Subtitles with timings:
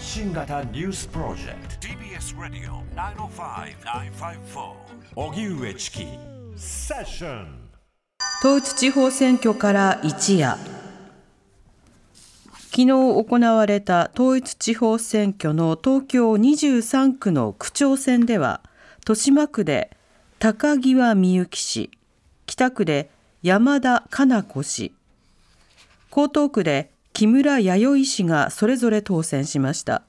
[0.00, 1.86] 発信型ニュースプロジェクト。
[1.86, 2.82] TBS ラディオ
[3.28, 4.72] 905-954
[5.14, 6.06] おぎゅうえちき
[6.56, 7.68] セッション
[8.42, 10.56] 統一地方選挙から一夜。
[12.70, 18.62] 昨日行われた統一地方選挙の東京23区の区長選では
[19.00, 19.94] 豊島区で
[20.38, 21.90] 高際みゆき氏
[22.46, 23.10] 北区で
[23.42, 24.94] 山田加奈子氏
[26.10, 30.04] 江東区で木村弥生氏がそれぞれ当選しました。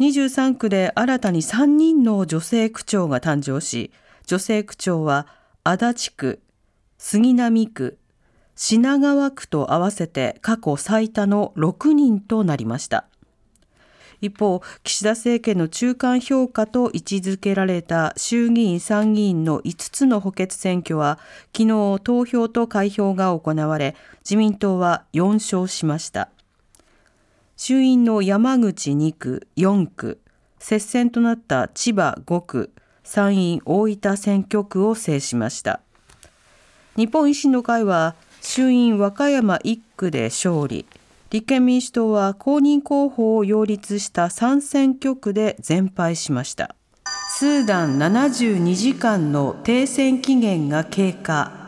[0.00, 3.90] 23区で新たに3人の女性区長が誕生し
[4.26, 5.26] 女性区長は
[5.64, 6.42] 足立区
[6.98, 7.96] 杉並区
[8.54, 13.06] 品川区と合わせて過去最多の6人となりました。
[14.20, 21.18] 一方岸田政権の中間評価と位置づけられた衆議院参議院の5つの補欠選挙は
[21.56, 23.94] 昨日投票と開票が行われ
[24.24, 26.30] 自民党は4勝しました。
[27.56, 30.20] 衆院の山口2区4区
[30.58, 35.80] 接戦となった千葉5区参院大分選挙区を制しました。
[36.96, 40.86] 日本維新の会は衆院和歌山1区で勝利。
[41.30, 46.76] 立憲民主党は公認候補を擁立した3選挙区で全敗しました。
[47.30, 51.66] スーダン72時間の停戦期限が経過。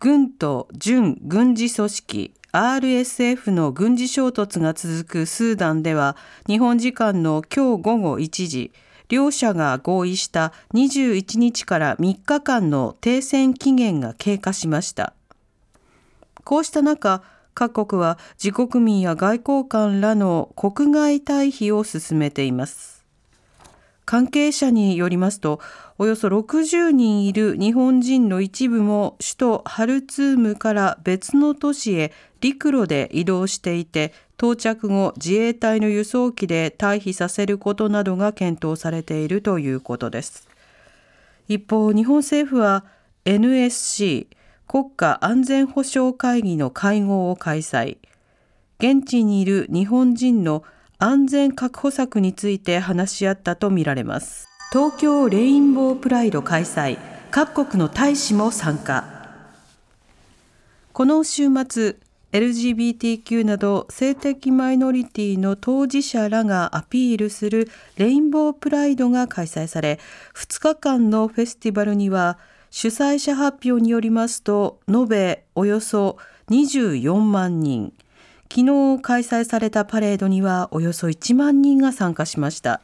[0.00, 8.72] 軍と準軍事組織 RSF の軍事衝突が続くスーダンでは日本時間の今日午後1時
[9.08, 15.14] 両者が合意した21日から3日間の停戦期限が経過しました。
[16.44, 17.22] こうした中、
[17.54, 23.04] 各国は自国民や外交官らの国外退避を進めています。
[24.04, 25.60] 関係者によりますと、
[25.98, 40.48] およそ60人いる日本人の一部も首都ハルツームから別の都市へ陸路で移動していて、到着後自衛隊の輸送機で退避させることなどが検討されているということです。
[41.46, 42.84] 一方、日本政府は
[43.24, 44.26] NSC
[44.72, 47.98] 国家安全保障会議の会合を開催。
[48.78, 50.62] 現地にいる日本人の
[51.00, 54.46] 安全確保策について話し合ったとみられます。
[54.70, 56.98] 東京レインボープライド開催。
[57.32, 59.02] 各国の大使も参加。
[60.92, 61.96] この週末、
[62.30, 69.98] LGBTQ など性的マイノリティの当事者らがアピールするレインボープライドが開催され、
[70.36, 72.38] 2日間のフェスティバルには
[72.70, 76.18] 主催者発表によりますと延べおよそ
[76.50, 77.92] 24万人。
[78.48, 78.60] 昨
[78.96, 82.80] 日開催されたパレードにはおよそ1万人が参加しました。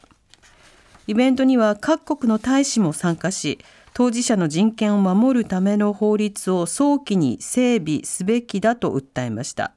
[1.07, 3.59] イベントには各国の大使も参加し
[3.93, 9.71] 当事者の人権を守るための法律を早期に整備すべきだと訴えました。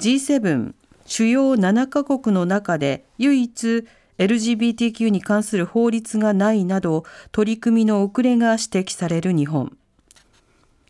[0.00, 0.74] G7
[1.06, 3.84] 主要7カ国の中で唯一
[4.18, 9.76] LGBTQ に関する法律がないなど取り組みの遅れが指摘される日本。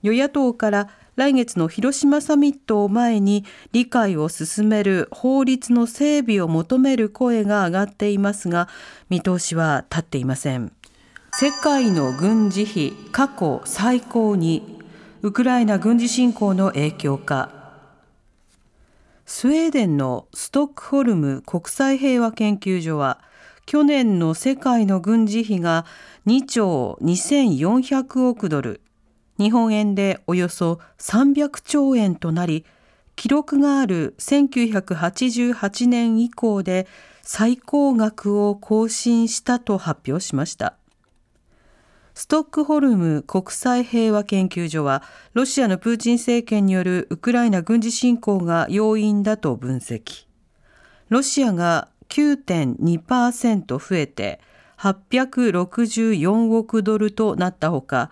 [0.03, 8.69] 与野党から来月の広島サミットを前に理解を進める法律の整備を求める声が上がっていますが
[9.09, 10.73] 見通しは立っていません。
[11.33, 14.77] 世界の軍事費過去最高に。
[15.23, 17.56] ウクライナ軍事侵攻の影響か。
[19.29, 23.21] スウェーデンのストックホルム国際平和研究所は
[23.67, 25.85] 去年の世界の軍事費が
[26.27, 28.81] 2兆2400億ドル
[29.37, 32.65] 日本円でおよそ300兆円となり
[33.17, 36.87] 記録がある1988年以降で
[37.23, 40.77] 最高額を更新したと発表しました。
[42.19, 45.03] ストックホルム国際平和研究所は、
[45.35, 50.25] ロシアのプーチン政権によるウクライナ軍事侵攻が要因だと分析。
[51.11, 54.41] ロシアが9.2%増えて
[54.79, 58.11] 864億ドルとなったほか、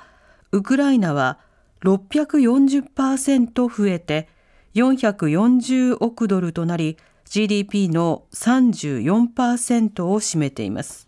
[0.52, 1.38] ウクライナは
[1.82, 4.28] 640%増えて
[4.74, 11.03] 440億ドルとなり、GDP の34%を占めています。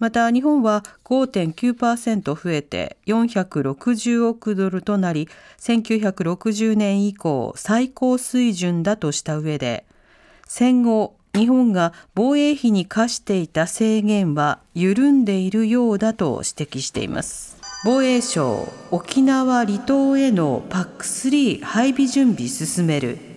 [0.00, 9.84] また日本は5.9%増えて460億ドルとなり1960年以降最高水準だとした上で
[10.46, 17.54] 戦後日本が防衛費に課していた制限は緩んでいるようだと指摘しています。
[17.84, 23.33] 防衛省沖縄離島への PAC3 配備準備進める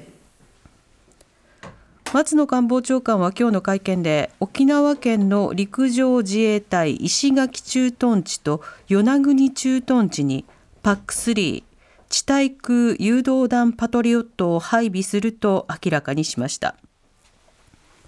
[2.14, 10.46] 松野官房長官は今日の会見で沖縄県の陸上自衛隊石垣駐屯地と与那国駐屯地に
[10.84, 11.64] PAC3
[12.08, 16.78] 地対空誘導弾パトリオットを配備すると明らかにしました。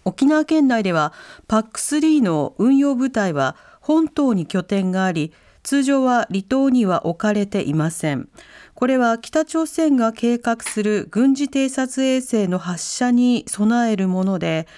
[0.06, 1.12] 沖縄県内では
[1.50, 8.30] PAC3 の運用部隊は本島に拠点があり通常は離島には置かれていません。
[8.80, 14.70] これは北朝鮮が計画する軍事偵察衛星の発射に備えるもので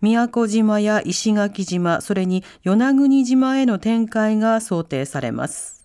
[0.00, 5.84] 宮古島や石垣島それに与那国島への展開が想定されます。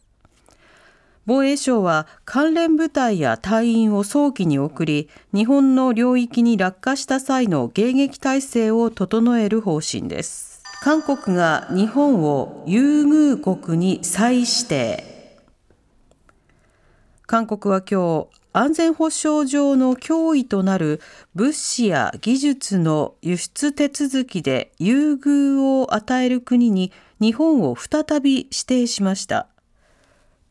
[1.25, 10.63] 防衛省は関連部隊や隊員を早期に送り日本の領域に落下した際の迎撃態勢を整える方針です。
[10.81, 15.15] 韓国が日本を優遇国に再指定。
[17.27, 21.01] 韓国は今日安全保障上の脅威となる
[21.33, 29.48] 物資や技術の輸出手続きで優遇を与える国に日本を再び指定しました。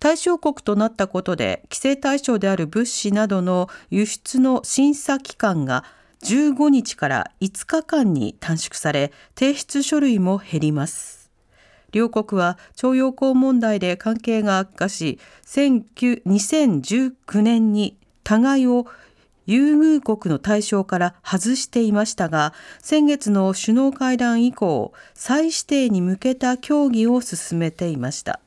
[0.00, 5.84] 対象国となったことで規制対象である物資などの輸出の審査期間が
[6.24, 11.23] 15日から5日間に短縮され提出書類も減ります。
[11.94, 18.86] 両国は徴用工問題で関係が悪化し2019年に互いを
[19.46, 28.40] 優遇国の対象から外していましたが先月の首脳会談以降再指定に向けた協議を進めていました。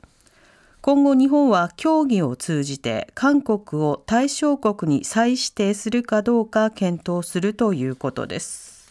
[0.81, 8.88] 今後日本は協議を通じて韓国を対象国に再指定するかどうか検討するということです。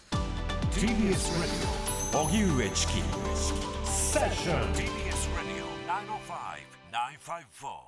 [4.19, 4.73] Session.
[5.37, 7.86] Radio 905 954.